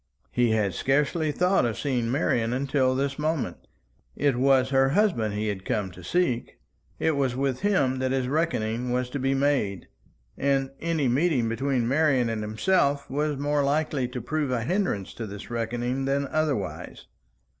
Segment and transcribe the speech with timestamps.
[0.31, 3.67] He had scarcely thought of seeing Marian until this moment.
[4.15, 6.57] It was her husband he had come to seek;
[6.97, 9.89] it was with him that his reckoning was to be made;
[10.39, 15.27] and any meeting between Marian and himself was more likely to prove a hindrance to
[15.27, 17.05] this reckoning than otherwise.